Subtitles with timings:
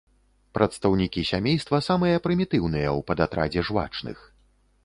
[0.57, 4.17] Прадстаўнікі сямейства самыя прымітыўныя ў падатрадзе жвачных.